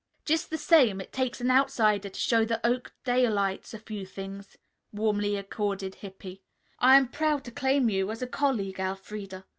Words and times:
"Just 0.25 0.49
the 0.49 0.57
same, 0.57 0.99
it 0.99 1.11
takes 1.13 1.41
an 1.41 1.51
outsider 1.51 2.09
to 2.09 2.19
show 2.19 2.43
the 2.43 2.59
Oakdalites 2.63 3.71
a 3.75 3.77
few 3.77 4.03
things," 4.03 4.57
warmly 4.91 5.35
accorded 5.35 5.93
Hippy. 5.93 6.41
"I 6.79 6.97
am 6.97 7.07
proud 7.07 7.43
to 7.43 7.51
claim 7.51 7.87
you 7.87 8.09
as 8.09 8.23
a 8.23 8.27
colleague, 8.27 8.79
Elfreda. 8.79 9.45